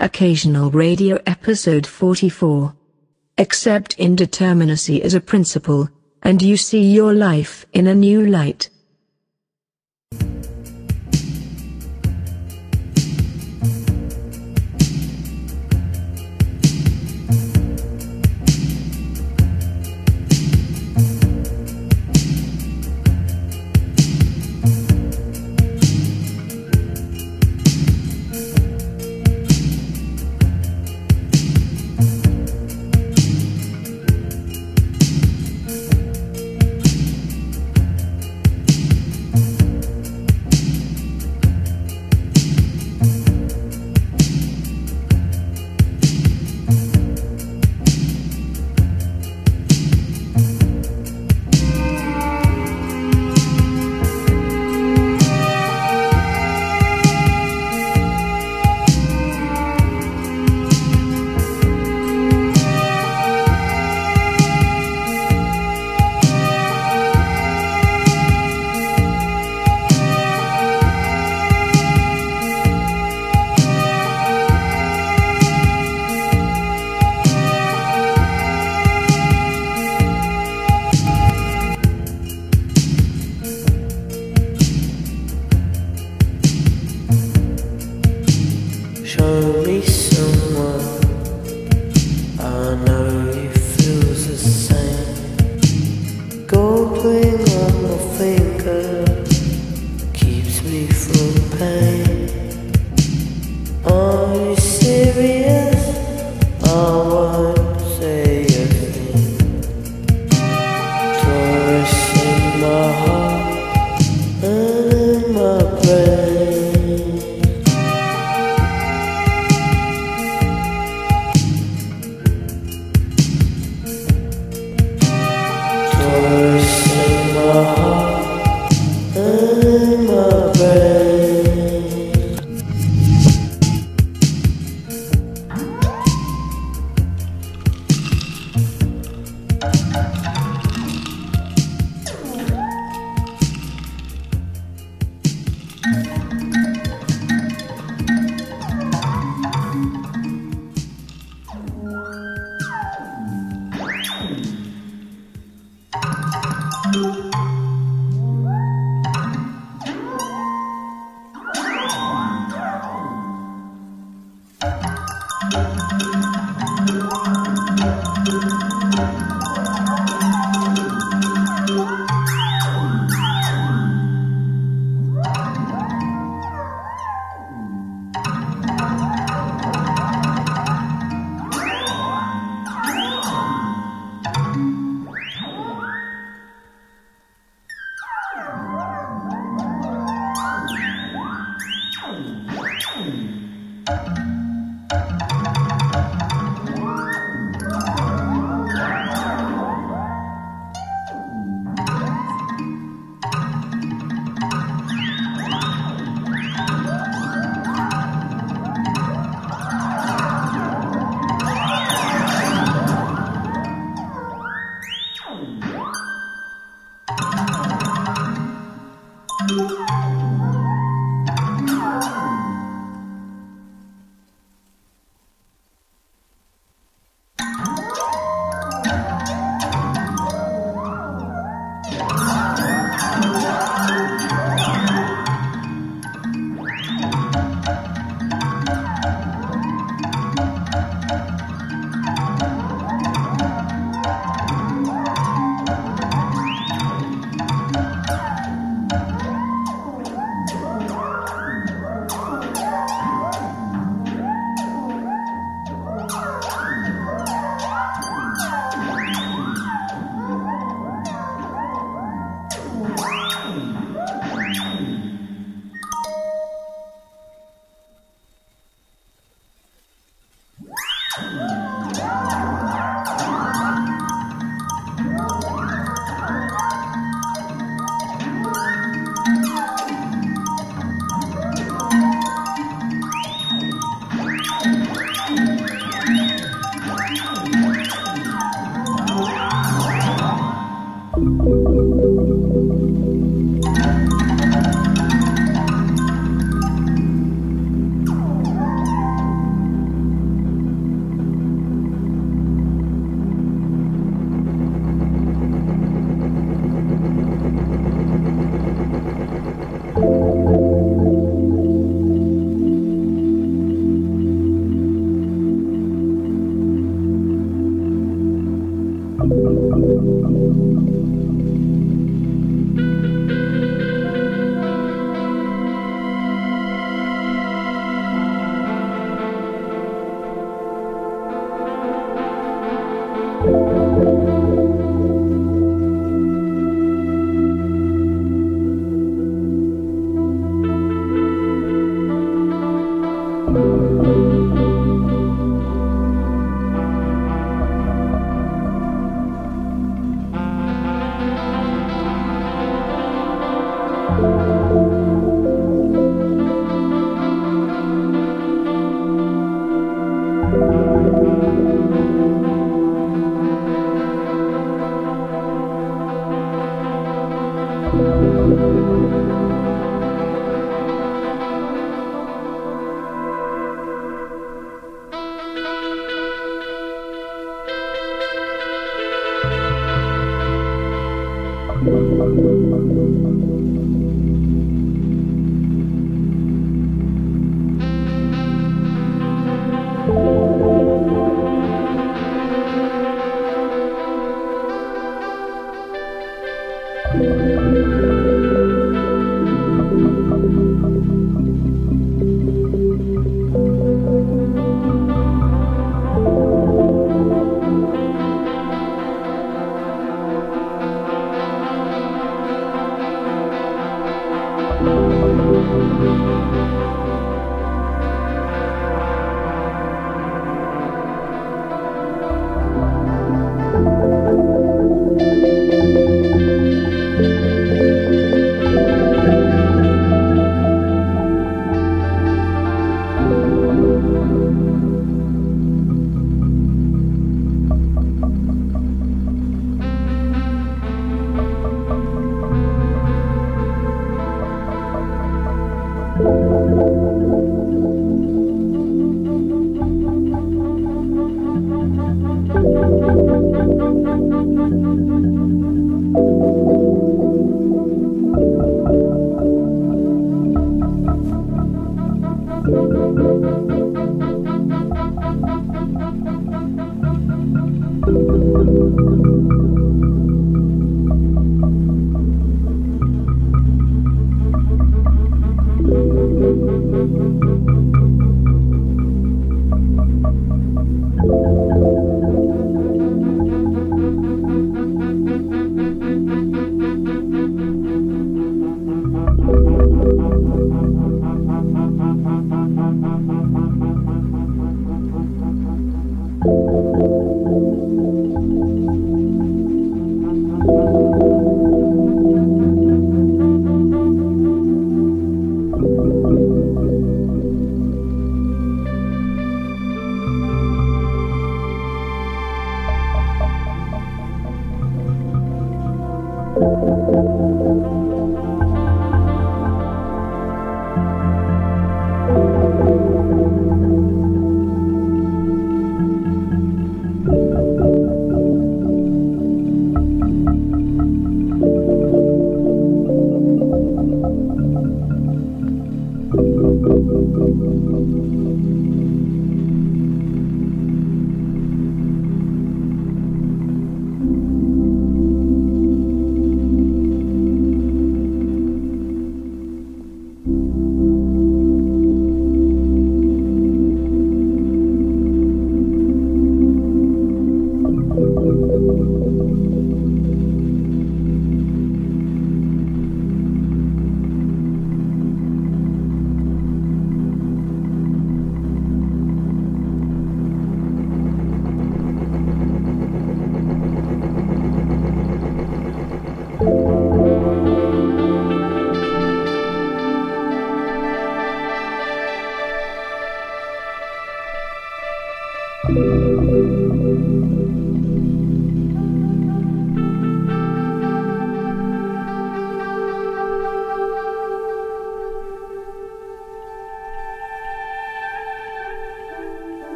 [0.00, 2.72] Occasional Radio Episode 44.
[3.36, 5.88] Accept indeterminacy as a principle,
[6.22, 8.70] and you see your life in a new light.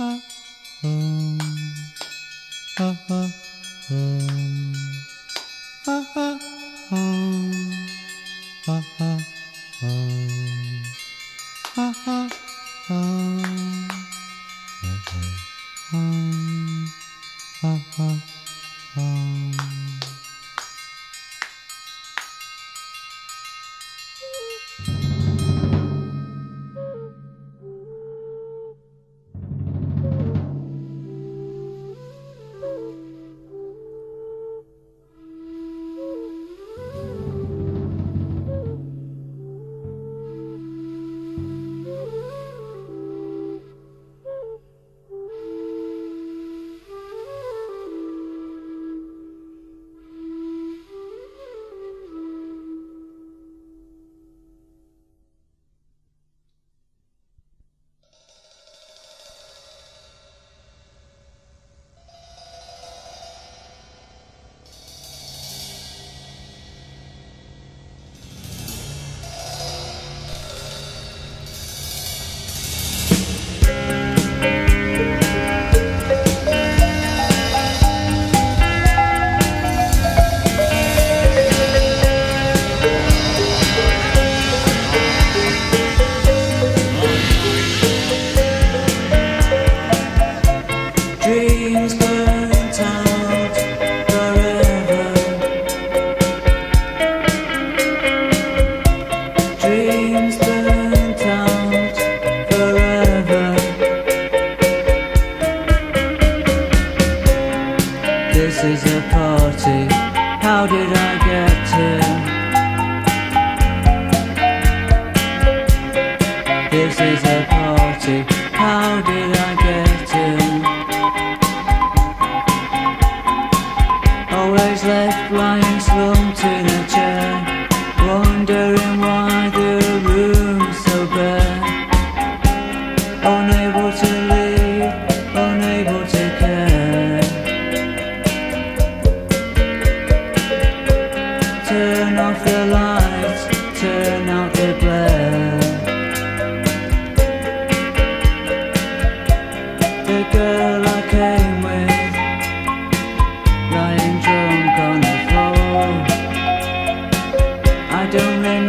[0.00, 0.20] uh,
[2.78, 3.28] uh, uh,
[3.90, 4.47] uh.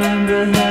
[0.10, 0.68] Don't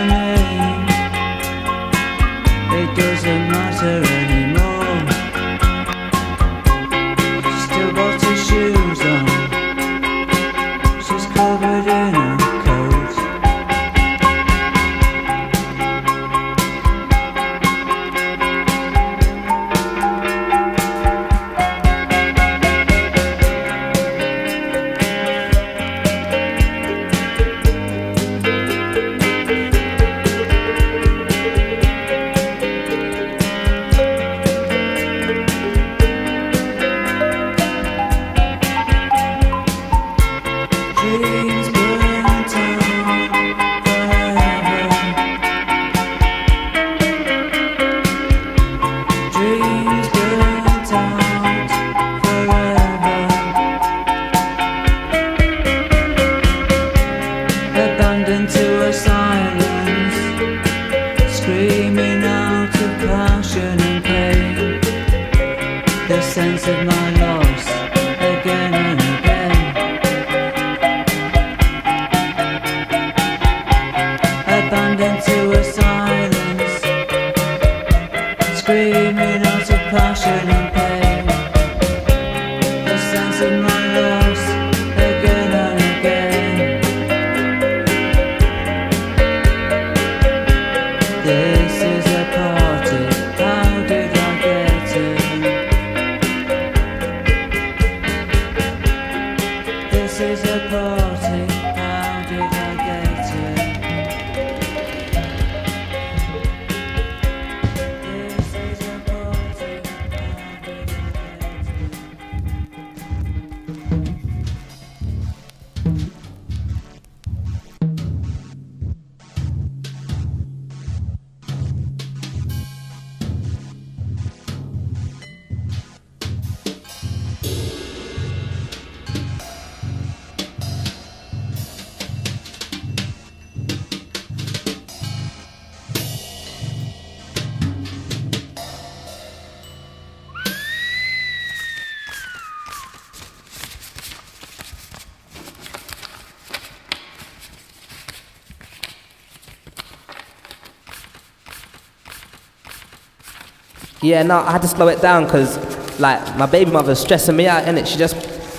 [154.09, 155.59] Yeah, no, I had to slow it down because,
[156.01, 157.87] like, my baby mother's stressing me out, innit?
[157.87, 158.17] She just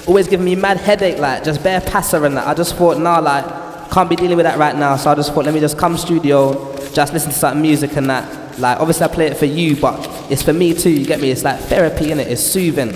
[0.08, 2.46] always giving me mad headache, like, just bare passer and that.
[2.46, 3.44] I just thought, nah, like,
[3.90, 4.96] can't be dealing with that right now.
[4.96, 6.54] So I just thought, let me just come studio,
[6.94, 8.60] just listen to some music and that.
[8.60, 11.32] Like, obviously, I play it for you, but it's for me too, you get me?
[11.32, 12.28] It's like therapy, innit?
[12.28, 12.94] It's soothing.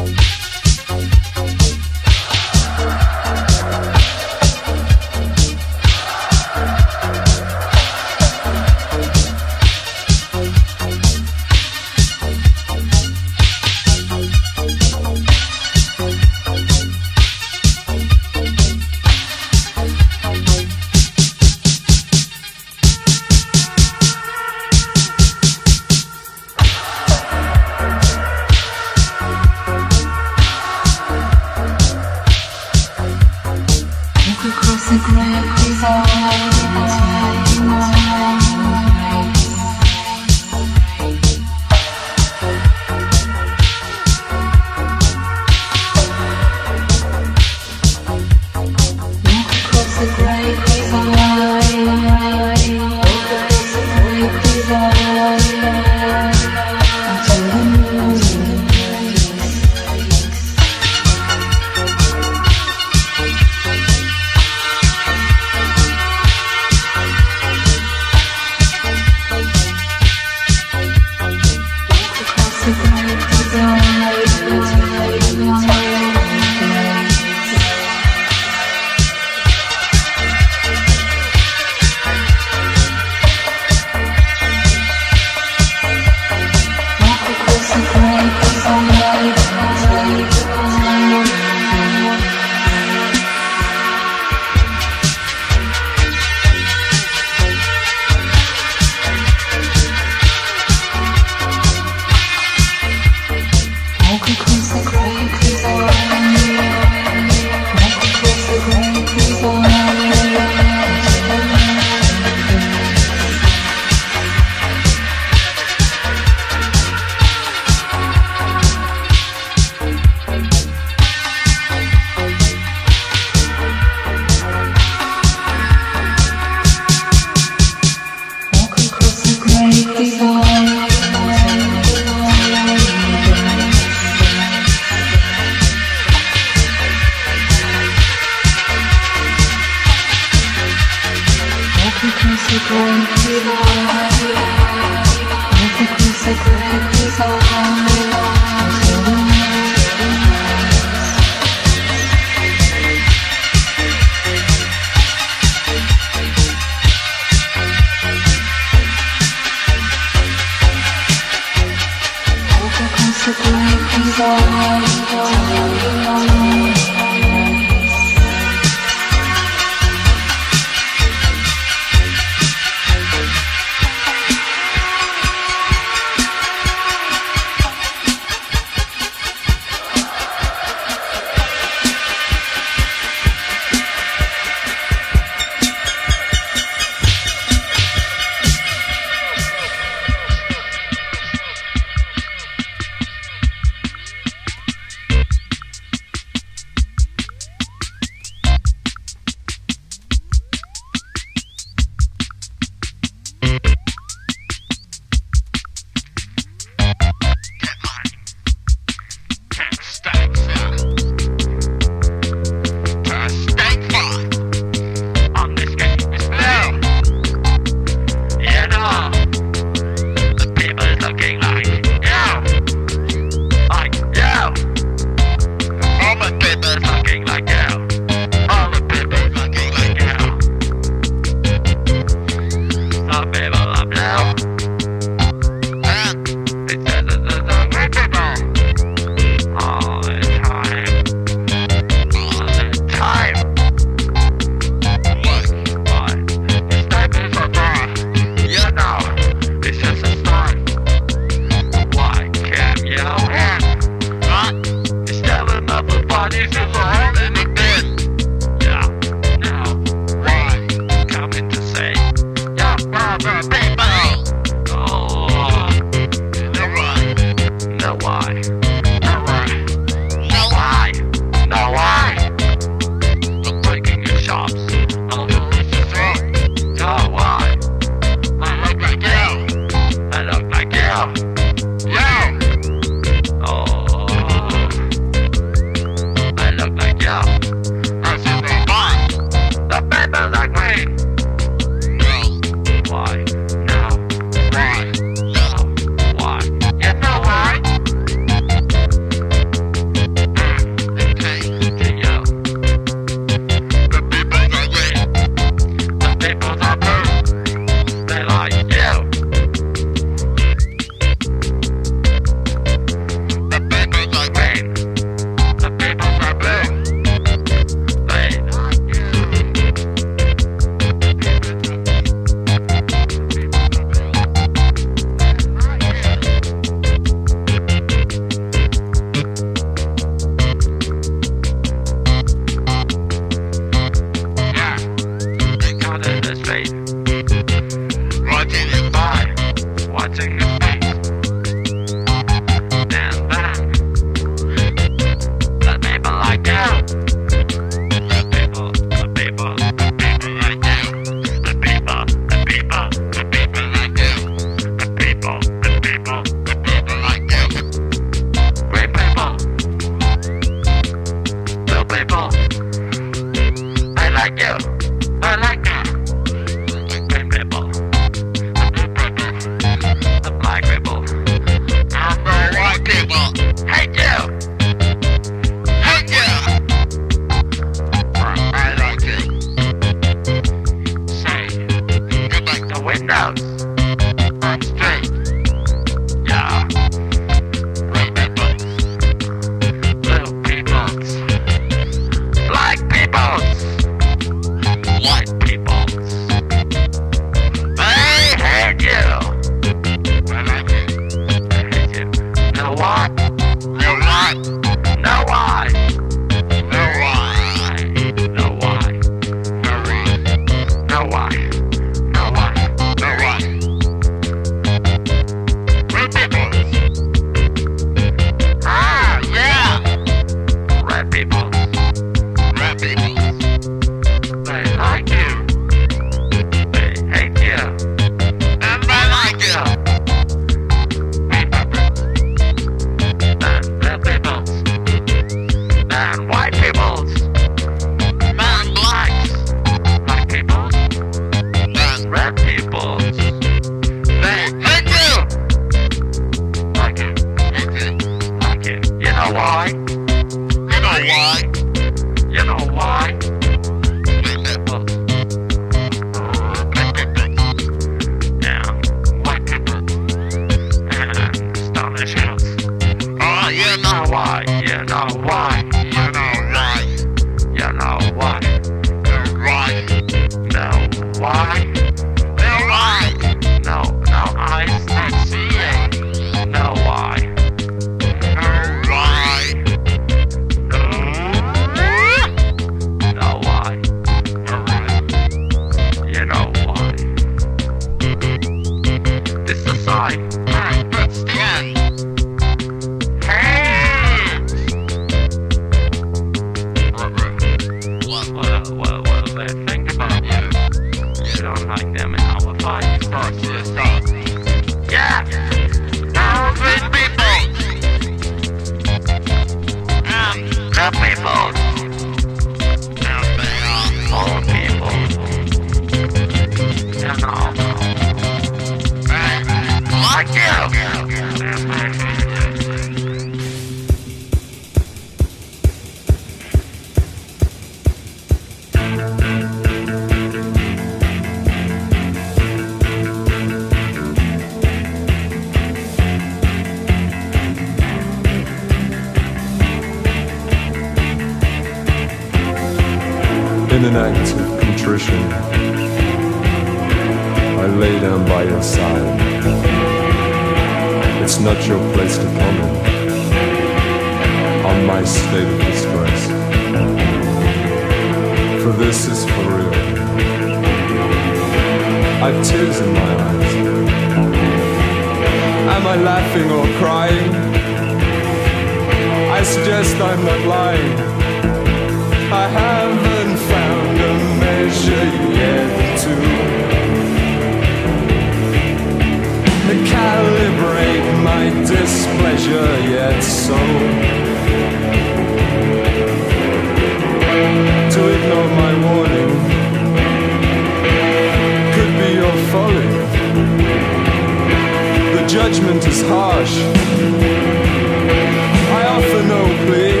[598.78, 600.00] I offer no plea,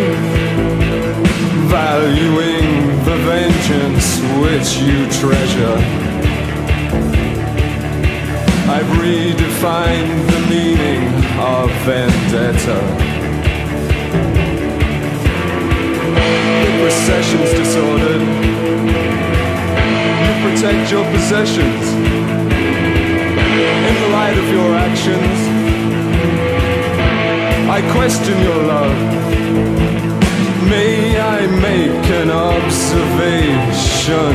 [1.68, 2.68] valuing
[3.04, 4.08] the vengeance
[4.42, 5.78] which you treasure.
[8.72, 11.02] I've redefined the meaning
[11.40, 12.80] of vendetta.
[16.64, 18.22] The procession's disordered.
[20.22, 21.84] You protect your possessions
[23.88, 25.59] in the light of your actions.
[27.80, 28.98] I question your love.
[30.68, 34.34] May I make an observation?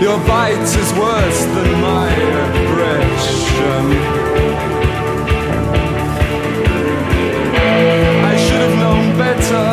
[0.00, 2.10] Your bite is worse than my
[2.46, 3.84] aggression.
[8.30, 9.68] I should have known better.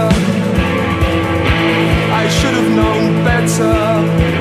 [2.22, 4.41] I should have known better.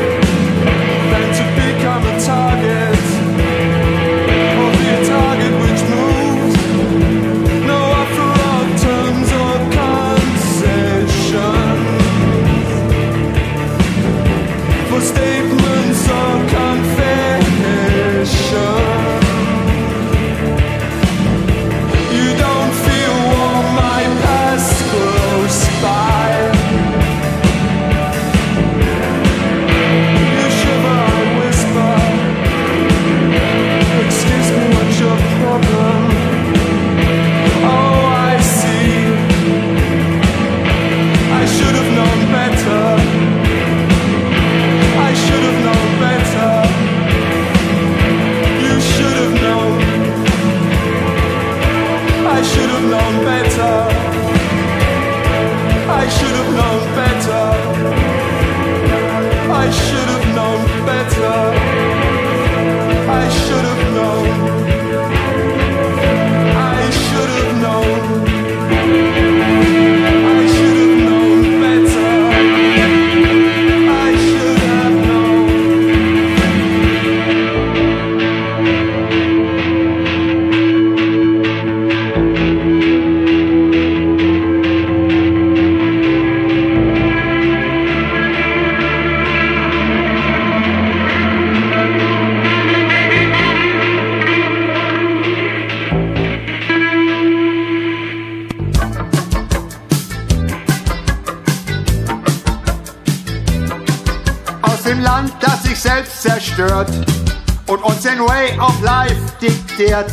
[109.81, 110.11] Diktiert.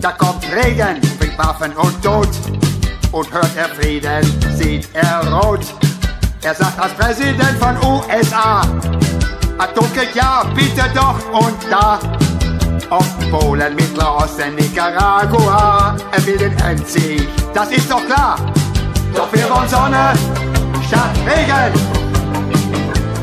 [0.00, 2.28] Da kommt Regen, bringt Waffen und Tod
[3.12, 4.22] und hört er Frieden,
[4.56, 5.64] sieht er rot.
[6.42, 8.62] Er sagt als Präsident von USA,
[9.58, 11.98] Atomkrieg ja, bitte doch und da.
[12.90, 18.36] Auf Polen, Mittelosten, Nicaragua, er will den Endsieg, das ist doch klar.
[19.14, 20.12] Doch wir wollen Sonne
[20.86, 21.80] statt Regen,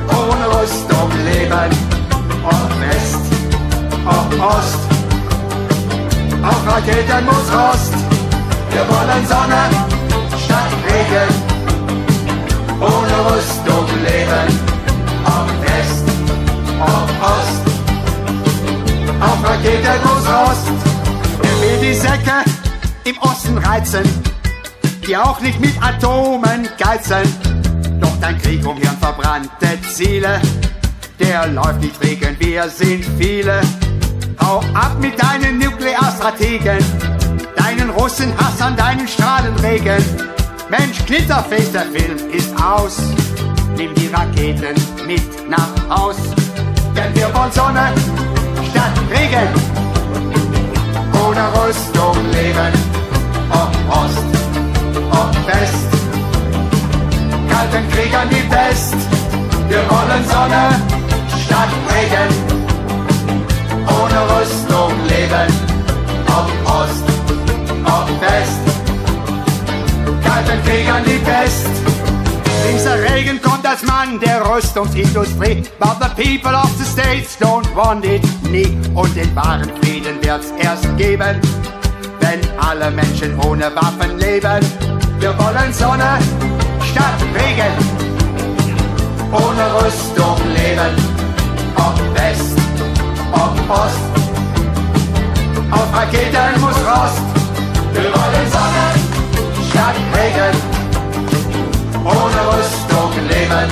[0.09, 1.69] ohne Rüstung leben,
[2.43, 3.19] ob West,
[4.05, 4.80] ob Ost,
[6.51, 7.93] auf Raketen muss Rost.
[8.71, 9.61] Wir wollen Sonne
[10.43, 11.29] statt Regen,
[12.79, 14.47] ohne Rüstung leben,
[15.25, 16.05] ob West,
[16.79, 17.63] ob Ost,
[19.19, 20.67] auf Raketen muss Rost.
[21.43, 22.37] Er will die Säcke
[23.03, 24.03] im Osten reizen,
[25.07, 27.23] die auch nicht mit Atomen geizen.
[27.99, 30.41] Doch dein Krieg um hirnverbrannte Ziele,
[31.19, 33.61] der läuft nicht wegen, wir sind viele.
[34.51, 36.83] Hau ab mit deinen Nuklearstrategen,
[37.55, 40.03] deinen Russenhass an deinen Strahlenregen.
[40.69, 42.97] Mensch, Knitterface, der Film ist aus.
[43.77, 44.75] Nimm die Raketen
[45.07, 46.17] mit nach Haus,
[46.97, 47.93] denn wir wollen Sonne
[48.69, 49.47] statt Regen.
[51.25, 52.73] Ohne Rüstung leben,
[53.51, 54.25] ob Ost,
[55.11, 55.87] ob West.
[57.49, 58.95] Kalten Kriegern die Pest,
[59.69, 60.75] wir wollen Sonne
[61.39, 62.60] statt Regen
[64.11, 65.53] ohne Rüstung leben,
[66.27, 67.03] ob Ost,
[67.85, 68.61] ob West.
[70.23, 71.67] Kalten Kriegern die Pest.
[72.73, 78.05] Dieser Regen kommt als Mann der Rüstungsindustrie, but the people of the States don't want
[78.05, 78.77] it nie.
[78.93, 81.39] Und den wahren Frieden wird's erst geben,
[82.19, 84.59] wenn alle Menschen ohne Waffen leben.
[85.19, 86.19] Wir wollen Sonne
[86.91, 87.73] statt Regen,
[89.31, 90.95] ohne Rüstung leben,
[91.75, 92.60] ob West,
[93.31, 94.03] ob Ost.
[95.71, 97.21] Auf Raketen muss Rost.
[97.93, 98.87] Wir wollen Sonne
[99.69, 100.55] statt Regen.
[102.03, 103.69] Ohne Rüstung leben.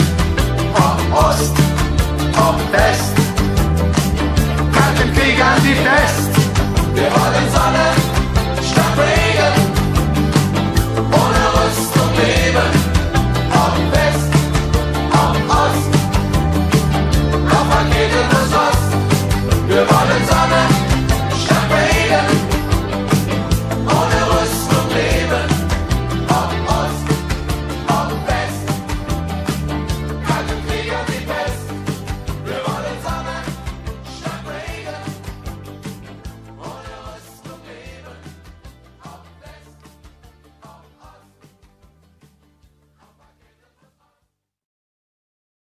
[0.73, 1.53] Ob Ost,
[2.37, 3.13] ob West.
[4.73, 6.31] Kalten Kriegern die Fest.
[6.93, 8.09] Wir wollen Sonne